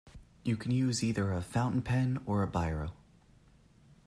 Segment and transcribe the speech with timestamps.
[0.43, 2.89] You can use either a fountain pen or a biro